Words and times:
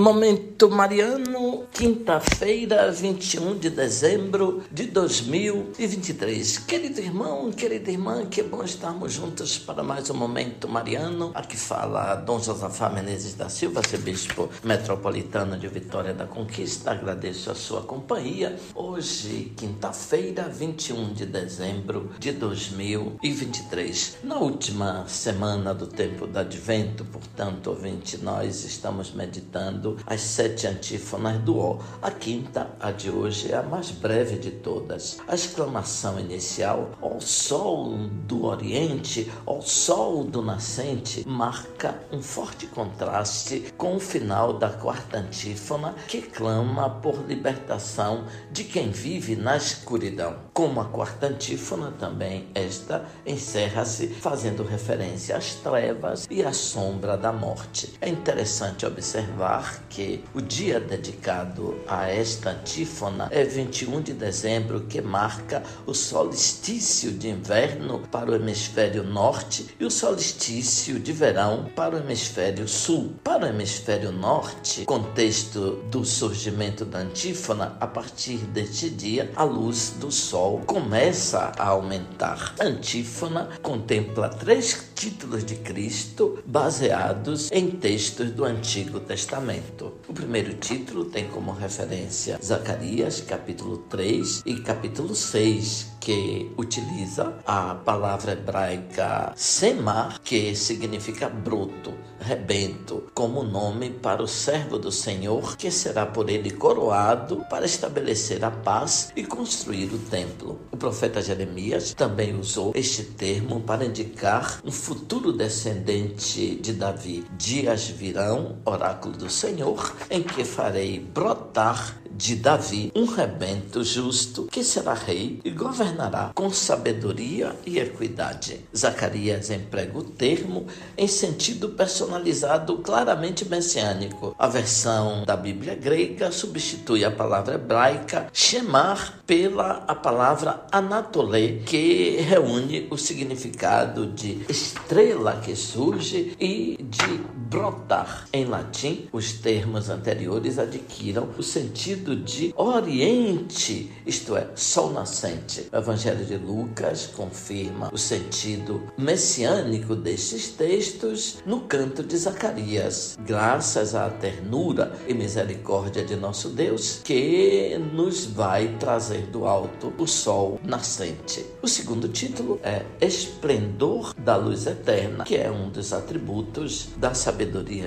Momento 0.00 0.70
Mariano, 0.70 1.66
quinta-feira, 1.74 2.90
21 2.90 3.58
de 3.58 3.68
dezembro 3.68 4.62
de 4.72 4.86
2023. 4.86 6.56
Querido 6.60 7.00
irmão, 7.00 7.52
querida 7.52 7.90
irmã, 7.90 8.24
que 8.24 8.42
bom 8.42 8.64
estarmos 8.64 9.12
juntos 9.12 9.58
para 9.58 9.82
mais 9.82 10.08
um 10.08 10.14
Momento 10.14 10.66
Mariano. 10.66 11.32
Aqui 11.34 11.54
fala 11.54 12.14
Dom 12.14 12.40
Josafá 12.40 12.88
Menezes 12.88 13.34
da 13.34 13.50
Silva, 13.50 13.80
arcebispo 13.80 14.48
metropolitano 14.64 15.58
de 15.58 15.68
Vitória 15.68 16.14
da 16.14 16.24
Conquista. 16.24 16.92
Agradeço 16.92 17.50
a 17.50 17.54
sua 17.54 17.82
companhia. 17.82 18.58
Hoje, 18.74 19.52
quinta-feira, 19.54 20.48
21 20.48 21.12
de 21.12 21.26
dezembro 21.26 22.10
de 22.18 22.32
2023. 22.32 24.16
Na 24.24 24.38
última 24.38 25.06
semana 25.06 25.74
do 25.74 25.86
tempo 25.86 26.26
do 26.26 26.38
Advento, 26.38 27.04
portanto, 27.40 27.68
ouvinte, 27.68 28.18
nós 28.18 28.64
estamos 28.64 29.12
meditando 29.12 29.96
as 30.06 30.20
sete 30.20 30.66
antífonas 30.66 31.40
do 31.40 31.56
O. 31.56 31.78
A 32.02 32.10
quinta, 32.10 32.68
a 32.78 32.90
de 32.90 33.10
hoje, 33.10 33.50
é 33.50 33.56
a 33.56 33.62
mais 33.62 33.90
breve 33.90 34.36
de 34.36 34.50
todas. 34.50 35.18
A 35.26 35.34
exclamação 35.34 36.20
inicial, 36.20 36.90
ó 37.00 37.18
sol 37.18 37.96
do 38.26 38.44
oriente, 38.44 39.32
ó 39.46 39.62
sol 39.62 40.22
do 40.22 40.42
nascente, 40.42 41.26
marca 41.26 41.98
um 42.12 42.20
forte 42.20 42.66
contraste 42.66 43.72
com 43.78 43.96
o 43.96 44.00
final 44.00 44.52
da 44.52 44.68
quarta 44.68 45.16
antífona, 45.16 45.94
que 46.08 46.20
clama 46.20 46.90
por 46.90 47.26
libertação 47.26 48.26
de 48.52 48.64
quem 48.64 48.90
vive 48.90 49.34
na 49.34 49.56
escuridão. 49.56 50.36
Como 50.52 50.78
a 50.78 50.84
quarta 50.84 51.28
antífona, 51.28 51.90
também 51.92 52.50
esta 52.54 53.06
encerra-se 53.24 54.08
fazendo 54.08 54.62
referência 54.62 55.38
às 55.38 55.54
trevas 55.54 56.26
e 56.30 56.42
à 56.42 56.52
sombra 56.52 57.16
da 57.16 57.29
morte. 57.32 57.94
É 58.00 58.08
interessante 58.08 58.84
observar 58.86 59.84
que 59.88 60.24
o 60.34 60.40
dia 60.40 60.80
dedicado 60.80 61.78
a 61.86 62.08
esta 62.08 62.50
antífona 62.50 63.28
é 63.30 63.44
21 63.44 64.00
de 64.00 64.12
dezembro, 64.12 64.80
que 64.88 65.00
marca 65.00 65.62
o 65.86 65.94
solstício 65.94 67.12
de 67.12 67.28
inverno 67.28 68.00
para 68.10 68.30
o 68.30 68.34
hemisfério 68.34 69.02
norte 69.02 69.74
e 69.78 69.84
o 69.84 69.90
solstício 69.90 70.98
de 70.98 71.12
verão 71.12 71.70
para 71.76 71.96
o 71.96 71.98
hemisfério 71.98 72.66
sul. 72.66 73.14
Para 73.22 73.46
o 73.46 73.48
hemisfério 73.48 74.12
norte, 74.12 74.84
contexto 74.84 75.82
do 75.90 76.04
surgimento 76.04 76.84
da 76.84 76.98
antífona, 76.98 77.76
a 77.80 77.86
partir 77.86 78.38
deste 78.38 78.90
dia, 78.90 79.30
a 79.36 79.44
luz 79.44 79.94
do 79.98 80.10
sol 80.10 80.60
começa 80.66 81.52
a 81.58 81.68
aumentar. 81.68 82.54
A 82.58 82.64
antífona 82.64 83.48
contempla 83.62 84.28
três 84.28 84.90
títulos 84.94 85.44
de 85.44 85.56
Cristo 85.56 86.42
baseados 86.46 87.19
em 87.52 87.70
textos 87.70 88.30
do 88.30 88.44
Antigo 88.44 88.98
Testamento. 88.98 89.92
O 90.08 90.12
primeiro 90.12 90.54
título 90.54 91.04
tem 91.04 91.28
como 91.28 91.52
referência 91.52 92.38
Zacarias, 92.42 93.20
capítulo 93.20 93.78
3 93.90 94.42
e 94.46 94.56
capítulo 94.60 95.14
6, 95.14 95.88
que 96.00 96.50
utiliza 96.56 97.34
a 97.44 97.74
palavra 97.74 98.32
hebraica 98.32 99.32
semar, 99.36 100.18
que 100.20 100.56
significa 100.56 101.28
bruto, 101.28 101.92
rebento, 102.18 103.04
como 103.14 103.42
nome 103.42 103.90
para 103.90 104.22
o 104.22 104.28
servo 104.28 104.78
do 104.78 104.90
Senhor, 104.90 105.56
que 105.56 105.70
será 105.70 106.06
por 106.06 106.30
ele 106.30 106.50
coroado 106.50 107.44
para 107.50 107.66
estabelecer 107.66 108.42
a 108.44 108.50
paz 108.50 109.12
e 109.14 109.24
construir 109.24 109.92
o 109.92 109.98
templo. 109.98 110.58
O 110.72 110.76
profeta 110.76 111.20
Jeremias 111.20 111.92
também 111.92 112.34
usou 112.34 112.72
este 112.74 113.04
termo 113.04 113.60
para 113.60 113.84
indicar 113.84 114.60
um 114.64 114.72
futuro 114.72 115.32
descendente 115.32 116.56
de 116.56 116.72
Davi. 116.72 117.09
Dias 117.36 117.88
virão, 117.88 118.58
oráculo 118.64 119.16
do 119.16 119.28
Senhor, 119.28 119.94
em 120.10 120.22
que 120.22 120.44
farei 120.44 120.98
brotar 120.98 122.00
de 122.20 122.36
Davi 122.36 122.92
um 122.94 123.06
rebento 123.06 123.82
justo 123.82 124.44
que 124.44 124.62
será 124.62 124.92
rei 124.92 125.40
e 125.42 125.50
governará 125.50 126.32
com 126.34 126.50
sabedoria 126.50 127.56
e 127.64 127.78
equidade. 127.78 128.60
Zacarias 128.76 129.48
emprega 129.48 129.98
o 129.98 130.04
termo 130.04 130.66
em 130.98 131.08
sentido 131.08 131.70
personalizado 131.70 132.76
claramente 132.78 133.48
messiânico. 133.48 134.36
A 134.38 134.46
versão 134.46 135.24
da 135.24 135.34
Bíblia 135.34 135.74
grega 135.74 136.30
substitui 136.30 137.06
a 137.06 137.10
palavra 137.10 137.54
hebraica 137.54 138.26
shemar 138.34 139.20
pela 139.26 139.82
a 139.88 139.94
palavra 139.94 140.66
anatole, 140.70 141.62
que 141.64 142.18
reúne 142.20 142.86
o 142.90 142.98
significado 142.98 144.06
de 144.06 144.42
estrela 144.46 145.40
que 145.42 145.56
surge 145.56 146.36
e 146.38 146.76
de 146.82 147.39
brotar. 147.50 148.28
Em 148.32 148.44
latim, 148.44 149.08
os 149.12 149.32
termos 149.32 149.90
anteriores 149.90 150.56
adquiram 150.58 151.28
o 151.36 151.42
sentido 151.42 152.14
de 152.14 152.54
oriente, 152.56 153.90
isto 154.06 154.36
é, 154.36 154.46
sol 154.54 154.92
nascente. 154.92 155.66
O 155.72 155.76
Evangelho 155.76 156.24
de 156.24 156.36
Lucas 156.36 157.08
confirma 157.08 157.90
o 157.92 157.98
sentido 157.98 158.80
messiânico 158.96 159.96
destes 159.96 160.50
textos 160.50 161.38
no 161.44 161.62
canto 161.62 162.04
de 162.04 162.16
Zacarias, 162.16 163.18
graças 163.26 163.96
à 163.96 164.08
ternura 164.08 164.92
e 165.08 165.12
misericórdia 165.12 166.04
de 166.04 166.14
nosso 166.14 166.50
Deus, 166.50 167.00
que 167.02 167.76
nos 167.92 168.26
vai 168.26 168.76
trazer 168.78 169.26
do 169.26 169.44
alto 169.44 169.92
o 169.98 170.06
sol 170.06 170.60
nascente. 170.62 171.44
O 171.60 171.66
segundo 171.66 172.08
título 172.08 172.60
é 172.62 172.84
Esplendor 173.00 174.14
da 174.16 174.36
Luz 174.36 174.66
Eterna, 174.66 175.24
que 175.24 175.36
é 175.36 175.50
um 175.50 175.68
dos 175.68 175.92
atributos 175.92 176.90
da 176.96 177.12
sabedoria 177.12 177.39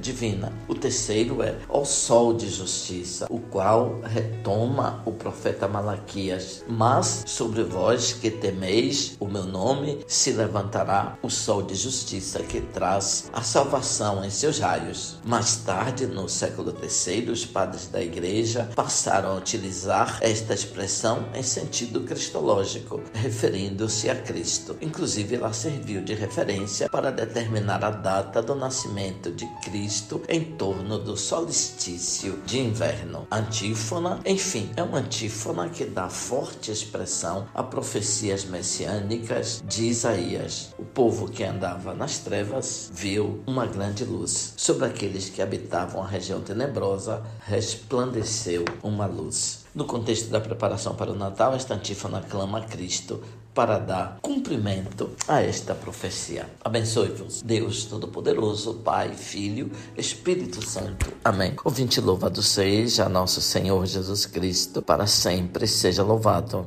divina. 0.00 0.52
O 0.68 0.74
terceiro 0.74 1.42
é 1.42 1.56
O 1.68 1.84
Sol 1.84 2.34
de 2.34 2.48
Justiça, 2.48 3.26
o 3.30 3.38
qual 3.38 4.00
retoma 4.02 5.02
o 5.04 5.12
profeta 5.12 5.68
Malaquias. 5.68 6.64
Mas 6.68 7.24
sobre 7.26 7.62
vós 7.62 8.12
que 8.12 8.30
temeis 8.30 9.16
o 9.20 9.26
meu 9.26 9.44
nome 9.44 10.04
se 10.06 10.32
levantará 10.32 11.18
o 11.22 11.30
sol 11.30 11.62
de 11.62 11.74
justiça 11.74 12.40
que 12.40 12.60
traz 12.60 13.30
a 13.32 13.42
salvação 13.42 14.24
em 14.24 14.30
seus 14.30 14.58
raios. 14.58 15.18
Mais 15.24 15.56
tarde, 15.56 16.06
no 16.06 16.28
século 16.28 16.74
III, 16.80 17.30
os 17.30 17.44
padres 17.44 17.86
da 17.86 18.02
igreja 18.02 18.68
passaram 18.74 19.32
a 19.32 19.34
utilizar 19.36 20.18
esta 20.20 20.54
expressão 20.54 21.26
em 21.34 21.42
sentido 21.42 22.00
cristológico, 22.02 23.00
referindo-se 23.12 24.08
a 24.10 24.14
Cristo. 24.14 24.76
Inclusive, 24.80 25.36
ela 25.36 25.52
serviu 25.52 26.02
de 26.02 26.14
referência 26.14 26.88
para 26.88 27.10
determinar 27.10 27.84
a 27.84 27.90
data 27.90 28.42
do 28.42 28.54
nascimento 28.54 29.30
de 29.36 29.46
Cristo 29.62 30.22
em 30.28 30.42
torno 30.56 30.98
do 30.98 31.16
solstício 31.16 32.40
de 32.46 32.58
inverno. 32.58 33.28
Antífona 33.30 34.20
enfim, 34.24 34.70
é 34.76 34.82
uma 34.82 34.98
antífona 34.98 35.68
que 35.68 35.84
dá 35.84 36.08
forte 36.08 36.70
expressão 36.72 37.46
a 37.54 37.62
profecias 37.62 38.44
messiânicas 38.44 39.62
de 39.66 39.84
Isaías. 39.84 40.74
O 40.78 40.84
povo 40.84 41.28
que 41.28 41.44
andava 41.44 41.94
nas 41.94 42.18
trevas 42.18 42.90
viu 42.92 43.42
uma 43.46 43.66
grande 43.66 44.04
luz. 44.04 44.54
Sobre 44.56 44.86
aqueles 44.86 45.28
que 45.28 45.42
habitavam 45.42 46.02
a 46.02 46.06
região 46.06 46.40
tenebrosa, 46.40 47.22
resplandeceu 47.46 48.64
uma 48.82 49.06
luz. 49.06 49.65
No 49.76 49.84
contexto 49.84 50.30
da 50.30 50.40
preparação 50.40 50.94
para 50.94 51.12
o 51.12 51.14
Natal, 51.14 51.54
esta 51.54 51.74
antífona 51.74 52.22
clama 52.22 52.60
a 52.60 52.62
Cristo 52.62 53.22
para 53.52 53.78
dar 53.78 54.18
cumprimento 54.22 55.10
a 55.28 55.42
esta 55.42 55.74
profecia. 55.74 56.48
Abençoe-vos, 56.64 57.42
Deus 57.42 57.84
Todo-Poderoso, 57.84 58.76
Pai, 58.76 59.12
Filho, 59.12 59.70
Espírito 59.94 60.66
Santo. 60.66 61.12
Amém. 61.22 61.54
Ouvinte 61.62 62.00
louvado 62.00 62.42
seja 62.42 63.06
nosso 63.06 63.42
Senhor 63.42 63.84
Jesus 63.84 64.24
Cristo, 64.24 64.80
para 64.80 65.06
sempre 65.06 65.66
seja 65.66 66.02
louvado. 66.02 66.66